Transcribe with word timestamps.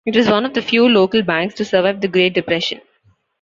It 0.03 0.15
was 0.15 0.27
one 0.27 0.45
of 0.47 0.55
the 0.55 0.63
few 0.63 0.89
local 0.89 1.21
banks 1.21 1.53
to 1.53 1.63
survive 1.63 2.01
the 2.01 2.07
Great 2.07 2.33
Depression. 2.33 2.81